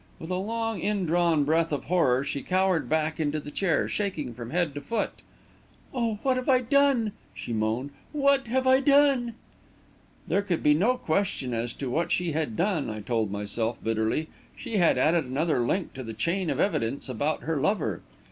With 0.17 0.31
a 0.31 0.35
long, 0.35 0.79
indrawn 0.79 1.43
breath 1.43 1.71
of 1.71 1.83
horror, 1.83 2.23
she 2.23 2.41
cowered 2.41 2.89
back 2.89 3.19
into 3.19 3.39
the 3.39 3.51
chair, 3.51 3.87
shaking 3.87 4.33
from 4.33 4.49
head 4.49 4.73
to 4.73 4.81
foot. 4.81 5.11
"Oh, 5.93 6.17
what 6.23 6.37
have 6.37 6.49
I 6.49 6.61
done!" 6.61 7.11
she 7.35 7.53
moaned. 7.53 7.91
"What 8.11 8.47
have 8.47 8.65
I 8.65 8.79
done?" 8.79 9.35
There 10.27 10.41
could 10.41 10.63
be 10.63 10.73
no 10.73 10.97
question 10.97 11.53
as 11.53 11.71
to 11.73 11.91
what 11.91 12.11
she 12.11 12.31
had 12.31 12.55
done, 12.55 12.89
I 12.89 13.01
told 13.01 13.29
myself, 13.31 13.77
bitterly: 13.83 14.27
she 14.55 14.77
had 14.77 14.97
added 14.97 15.25
another 15.25 15.59
link 15.59 15.93
to 15.93 16.01
the 16.01 16.13
chain 16.13 16.49
of 16.49 16.59
evidence 16.59 17.07
about 17.07 17.43
her 17.43 17.57
lover. 17.57 18.01